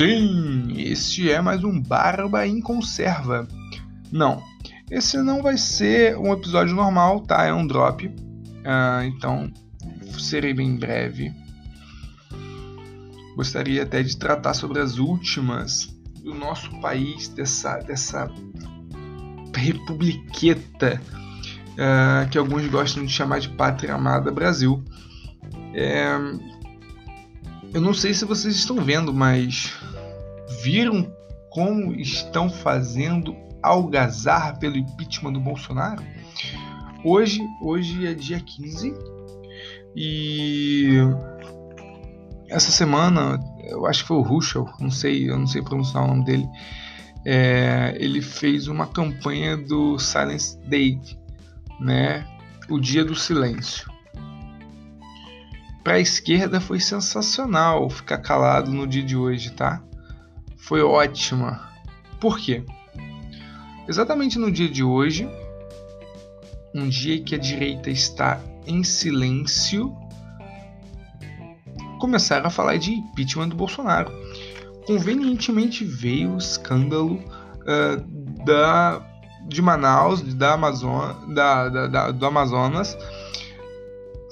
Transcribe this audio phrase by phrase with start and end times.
[0.00, 3.46] Sim, este é mais um Barba em Conserva.
[4.10, 4.42] Não,
[4.90, 7.44] esse não vai ser um episódio normal, tá?
[7.44, 8.06] É um drop.
[8.06, 9.52] Uh, então,
[10.18, 11.30] serei bem breve.
[13.36, 15.94] Gostaria até de tratar sobre as últimas
[16.24, 18.26] do nosso país, dessa, dessa
[19.54, 20.98] republiqueta
[21.72, 24.82] uh, que alguns gostam de chamar de pátria amada Brasil.
[25.74, 26.16] É,
[27.74, 29.72] eu não sei se vocês estão vendo, mas
[30.62, 31.12] viram
[31.50, 36.02] como estão fazendo algazarra pelo impeachment do Bolsonaro?
[37.04, 38.94] Hoje, hoje é dia 15
[39.96, 40.98] e
[42.48, 46.08] essa semana, eu acho que foi o Ruschel, não sei, eu não sei pronunciar o
[46.08, 46.48] nome dele.
[47.24, 50.98] É, ele fez uma campanha do Silence Day,
[51.78, 52.26] né?
[52.68, 53.90] O Dia do Silêncio
[55.82, 59.82] para a esquerda foi sensacional ficar calado no dia de hoje, tá?
[60.70, 61.68] Foi ótima.
[62.20, 62.62] Por quê?
[63.88, 65.28] Exatamente no dia de hoje,
[66.72, 69.92] um dia que a direita está em silêncio,
[71.98, 74.12] começaram a falar de impeachment do Bolsonaro.
[74.86, 79.04] Convenientemente veio o escândalo uh, da,
[79.48, 82.96] de Manaus, da Amazônia, da, da, da, do Amazonas,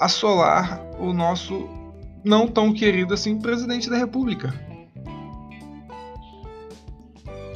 [0.01, 1.69] assolar o nosso
[2.25, 4.68] não tão querido assim presidente da República.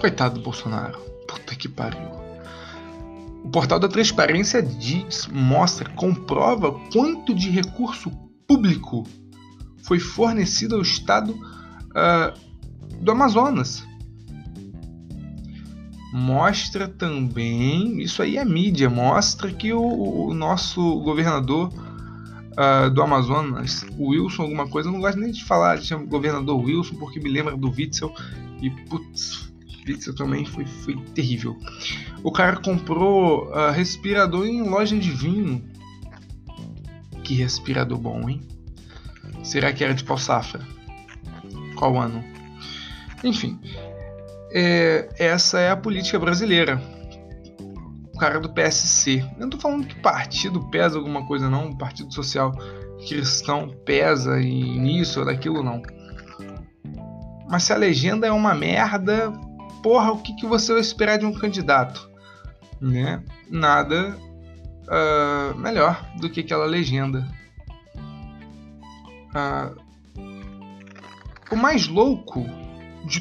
[0.03, 0.99] Coitado do Bolsonaro.
[1.29, 2.09] Puta que pariu.
[3.45, 8.11] O portal da transparência diz, mostra, comprova quanto de recurso
[8.45, 9.07] público
[9.85, 12.37] foi fornecido ao estado uh,
[13.01, 13.87] do Amazonas.
[16.13, 23.87] Mostra também, isso aí é mídia, mostra que o, o nosso governador uh, do Amazonas,
[23.97, 24.89] o Wilson, alguma coisa.
[24.89, 28.13] Eu não gosto nem de falar de governador Wilson, porque me lembra do Witzel.
[28.61, 29.52] E putz,
[29.87, 31.59] Witzel também foi, foi terrível.
[32.23, 35.65] O cara comprou uh, respirador em loja de vinho.
[37.25, 38.41] Que respirador bom, hein?
[39.43, 40.61] Será que era de pau safra?
[41.77, 42.23] Qual ano?
[43.25, 43.59] Enfim,
[44.53, 46.81] é, essa é a política brasileira
[48.23, 49.19] cara do PSC.
[49.35, 51.73] Eu não tô falando que partido pesa alguma coisa, não.
[51.73, 52.53] Partido Social
[53.09, 55.83] Cristão pesa nisso ou daquilo, não.
[57.51, 59.33] Mas se a legenda é uma merda,
[59.83, 62.11] porra, o que, que você vai esperar de um candidato?
[62.81, 63.23] Né?
[63.51, 64.17] Nada
[64.87, 67.27] uh, melhor do que aquela legenda.
[69.35, 69.81] Uh,
[71.51, 72.47] o mais louco
[73.05, 73.21] de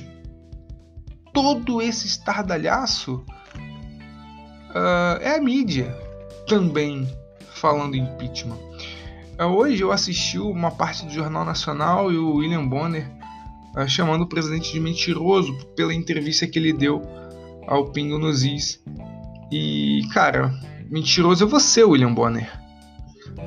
[1.34, 3.26] todo esse estardalhaço
[4.70, 5.96] uh, é a mídia
[6.48, 7.08] também
[7.54, 8.60] falando impeachment.
[9.40, 13.21] Uh, hoje eu assisti uma parte do Jornal Nacional e o William Bonner
[13.76, 17.02] uh, chamando o presidente de mentiroso pela entrevista que ele deu
[17.68, 18.82] ao Pingo nos Is.
[19.52, 20.54] E, cara,
[20.90, 22.50] mentiroso é você, William Bonner.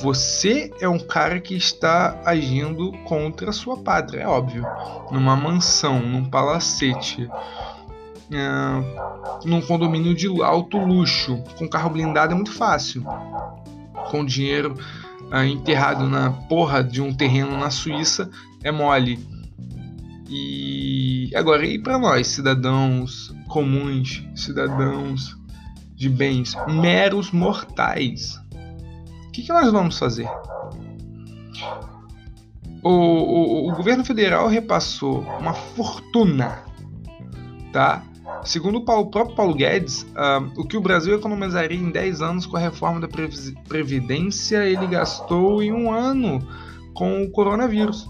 [0.01, 4.65] Você é um cara que está agindo contra a sua pátria, é óbvio.
[5.11, 12.53] Numa mansão, num palacete, uh, num condomínio de alto luxo, com carro blindado é muito
[12.53, 13.05] fácil.
[14.11, 14.75] Com dinheiro
[15.33, 18.31] uh, enterrado na porra de um terreno na Suíça
[18.63, 19.34] é mole.
[20.29, 25.37] E agora, e para nós, cidadãos comuns, cidadãos
[25.95, 28.37] de bens, meros mortais?
[29.27, 30.29] O que, que nós vamos fazer?
[32.83, 36.63] O, o, o, governo federal repassou uma fortuna
[37.73, 38.03] tá,
[38.45, 42.21] Segundo o, Paulo, o próprio Paulo Guedes, uh, o que o Brasil economizaria em 10
[42.21, 43.09] anos com a reforma da
[43.67, 46.47] Previdência, ele gastou em um ano
[46.93, 48.07] com o coronavírus.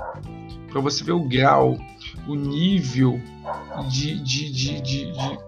[0.71, 1.79] Para você ver o grau,
[2.27, 3.21] o nível
[3.89, 5.39] de, de, de, de, de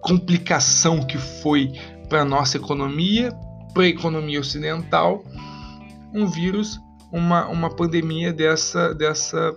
[0.00, 1.72] complicação que foi
[2.08, 3.32] para a nossa economia,
[3.72, 5.24] para a economia ocidental,
[6.12, 6.80] um vírus,
[7.12, 9.54] uma, uma pandemia dessa, dessa,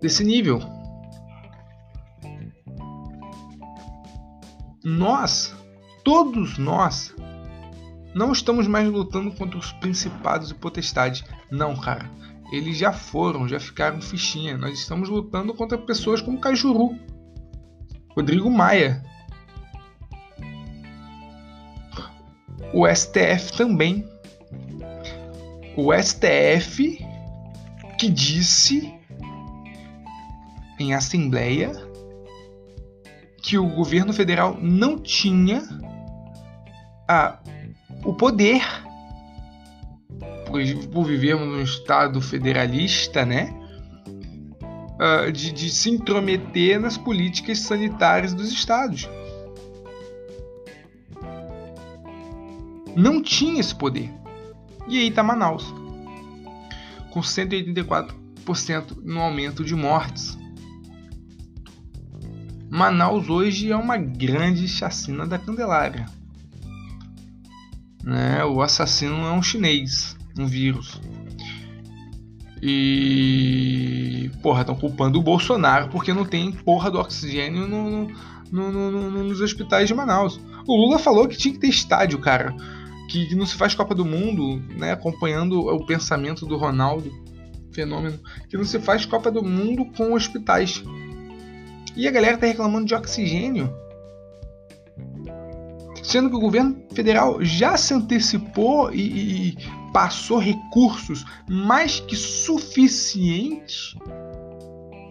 [0.00, 0.60] desse nível.
[4.86, 5.52] nós,
[6.04, 7.12] todos nós,
[8.14, 11.24] não estamos mais lutando contra os principados e potestades.
[11.50, 12.08] Não, cara.
[12.52, 14.56] Eles já foram, já ficaram fichinha.
[14.56, 16.96] Nós estamos lutando contra pessoas como Cajuru,
[18.10, 19.02] Rodrigo Maia,
[22.72, 24.06] o STF também.
[25.76, 27.04] O STF
[27.98, 28.94] que disse
[30.78, 31.72] em assembleia
[33.42, 35.62] que o governo federal não tinha
[37.08, 37.38] a,
[38.04, 38.62] o poder,
[40.46, 40.60] por,
[40.92, 43.54] por vivermos num estado federalista, né?
[44.96, 49.08] uh, de, de se intrometer nas políticas sanitárias dos estados.
[52.94, 54.10] Não tinha esse poder.
[54.88, 55.74] E aí está Manaus,
[57.10, 60.38] com 184% no aumento de mortes.
[62.70, 66.06] Manaus hoje é uma grande chacina da Candelária.
[68.02, 68.44] Né?
[68.44, 71.00] O assassino é um chinês, um vírus.
[72.62, 74.30] E.
[74.42, 78.08] Porra, estão culpando o Bolsonaro porque não tem porra do oxigênio no,
[78.50, 80.40] no, no, nos hospitais de Manaus.
[80.66, 82.54] O Lula falou que tinha que ter estádio, cara.
[83.08, 84.92] Que, não se faz Copa do Mundo, né?
[84.92, 87.10] Acompanhando o pensamento do Ronaldo,
[87.72, 88.18] fenômeno.
[88.48, 90.82] Que não se faz Copa do Mundo com hospitais.
[91.94, 93.72] E a galera tá reclamando de oxigênio.
[96.02, 99.00] Sendo que o governo federal já se antecipou e,
[99.50, 99.56] e
[99.96, 103.96] passou recursos mais que suficientes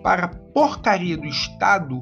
[0.03, 1.99] para a porcaria do Estado,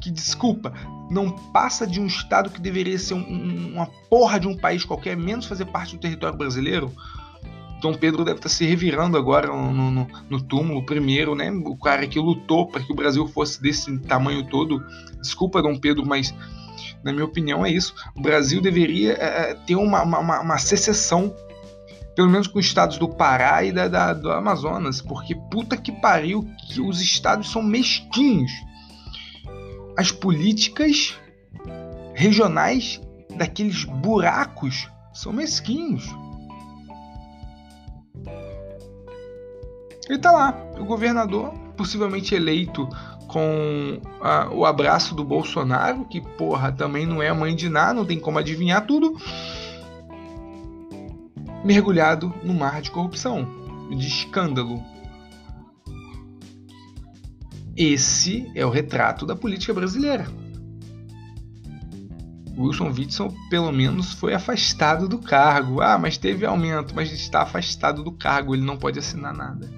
[0.00, 0.72] que desculpa,
[1.10, 4.82] não passa de um Estado que deveria ser um, um, uma porra de um país
[4.82, 6.90] qualquer, menos fazer parte do território brasileiro.
[7.82, 11.50] Dom Pedro deve estar se revirando agora no, no, no túmulo, primeiro, né?
[11.50, 14.82] O cara que lutou para que o Brasil fosse desse tamanho todo.
[15.20, 16.34] Desculpa, Dom Pedro, mas
[17.04, 17.94] na minha opinião é isso.
[18.16, 21.34] O Brasil deveria é, ter uma, uma, uma secessão
[22.14, 25.92] pelo menos com os estados do Pará e da, da, do Amazonas, porque puta que
[25.92, 28.52] pariu, que os estados são mesquinhos.
[29.96, 31.18] As políticas
[32.14, 33.00] regionais
[33.36, 36.04] daqueles buracos são mesquinhos.
[40.08, 42.88] Ele tá lá, o governador, possivelmente eleito
[43.26, 48.04] com a, o abraço do Bolsonaro, que porra também não é mãe de nada, não
[48.04, 49.16] tem como adivinhar tudo
[51.64, 53.48] mergulhado no mar de corrupção,
[53.90, 54.82] de escândalo.
[57.76, 60.26] Esse é o retrato da política brasileira.
[62.56, 65.80] Wilson Witson, pelo menos, foi afastado do cargo.
[65.80, 69.70] Ah, mas teve aumento, mas está afastado do cargo, ele não pode assinar nada.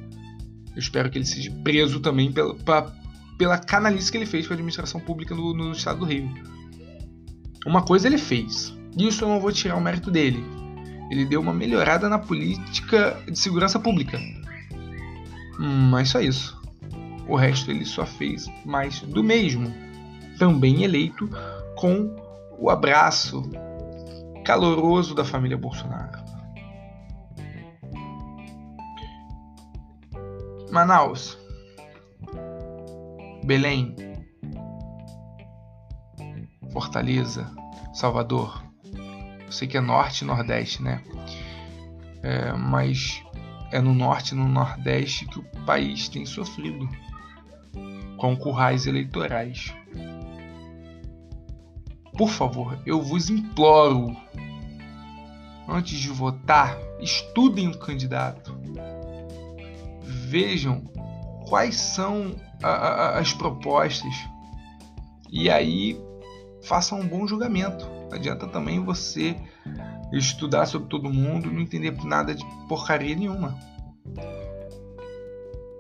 [0.75, 2.92] Eu espero que ele seja preso também pela, pela,
[3.38, 6.28] pela canalice que ele fez com a administração pública no, no estado do Rio.
[7.64, 10.44] Uma coisa ele fez, isso eu não vou tirar o mérito dele
[11.10, 14.18] ele deu uma melhorada na política de segurança pública.
[15.58, 16.60] Mas só isso.
[17.28, 19.72] O resto ele só fez mais do mesmo.
[20.38, 21.28] Também eleito
[21.76, 22.14] com
[22.58, 23.50] o abraço
[24.44, 26.22] caloroso da família Bolsonaro.
[30.70, 31.38] Manaus,
[33.44, 33.94] Belém,
[36.72, 37.48] Fortaleza,
[37.92, 38.63] Salvador,
[39.54, 41.00] sei que é norte e nordeste, né?
[42.22, 43.22] É, mas
[43.70, 46.88] é no norte e no nordeste que o país tem sofrido
[48.16, 49.74] com currais eleitorais.
[52.16, 54.16] Por favor, eu vos imploro,
[55.68, 58.56] antes de votar, estudem o candidato.
[60.02, 60.82] Vejam
[61.48, 64.14] quais são a, a, as propostas
[65.30, 66.00] e aí
[66.62, 67.94] façam um bom julgamento.
[68.08, 69.36] Não adianta também você
[70.12, 73.58] estudar sobre todo mundo e não entender nada de porcaria nenhuma.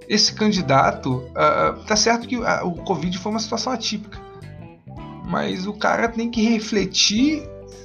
[0.08, 4.18] Esse candidato, uh, tá certo que uh, o Covid foi uma situação atípica,
[5.26, 7.42] mas o cara tem que refletir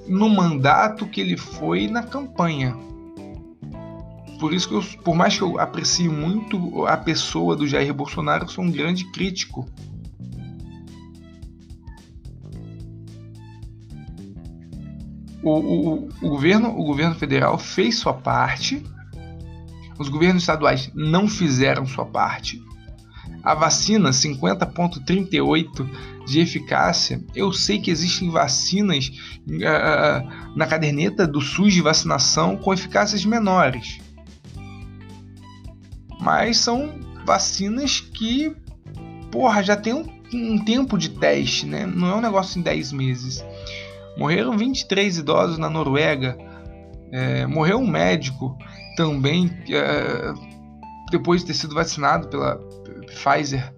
[0.07, 2.75] no mandato que ele foi na campanha.
[4.39, 8.45] Por isso que eu, por mais que eu aprecie muito a pessoa do Jair Bolsonaro,
[8.45, 9.65] eu sou um grande crítico
[15.43, 18.83] o, o, o, governo, o governo federal fez sua parte,
[19.97, 22.61] os governos estaduais não fizeram sua parte.
[23.43, 25.89] A vacina 50,38
[26.25, 29.11] de eficácia, eu sei que existem vacinas
[29.47, 33.99] uh, na caderneta do SUS de vacinação com eficácias menores.
[36.19, 38.53] Mas são vacinas que,
[39.31, 41.85] porra, já tem um, um tempo de teste, né?
[41.85, 43.43] Não é um negócio em 10 meses.
[44.19, 46.37] Morreram 23 idosos na Noruega.
[47.09, 48.57] É, morreu um médico
[48.97, 50.33] também é,
[51.09, 52.57] depois de ter sido vacinado pela
[53.07, 53.73] Pfizer.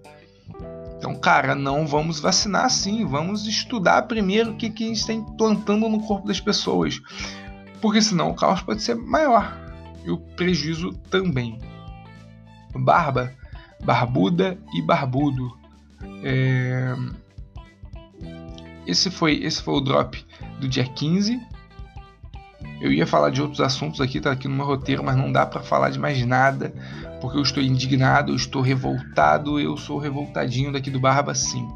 [0.98, 3.06] Então, cara, não vamos vacinar assim.
[3.06, 7.00] Vamos estudar primeiro o que, que a gente está implantando no corpo das pessoas.
[7.80, 9.56] Porque senão o caos pode ser maior.
[10.04, 11.56] E o prejuízo também.
[12.74, 13.32] Barba,
[13.84, 15.56] barbuda e barbudo.
[16.24, 16.96] É...
[18.84, 20.31] Esse foi, esse foi o drop
[20.62, 21.40] do dia 15.
[22.80, 25.44] Eu ia falar de outros assuntos aqui, tá aqui no meu roteiro, mas não dá
[25.44, 26.72] para falar de mais nada,
[27.20, 31.68] porque eu estou indignado, eu estou revoltado, eu sou revoltadinho daqui do Barba sim.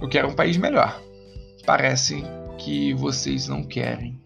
[0.00, 1.00] Eu quero um país melhor.
[1.64, 2.24] Parece
[2.58, 4.20] que vocês não querem.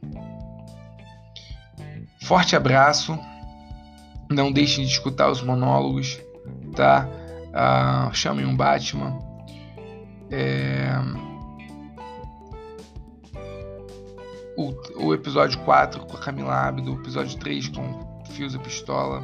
[2.22, 3.18] Forte abraço.
[4.30, 6.18] Não deixem de escutar os monólogos,
[6.74, 7.06] tá?
[7.48, 9.18] Uh, chamem um Batman.
[10.30, 10.92] É...
[14.96, 19.22] o, episódio 4 com a Camila Abdo, o episódio 3 com Fios e Pistola,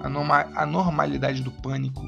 [0.00, 2.02] a, norma, a normalidade do pânico.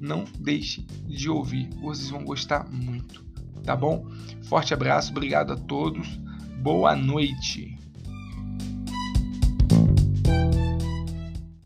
[0.00, 3.24] Não deixe de ouvir, vocês vão gostar muito,
[3.64, 4.06] tá bom?
[4.42, 6.08] Forte abraço, obrigado a todos,
[6.60, 7.81] boa noite.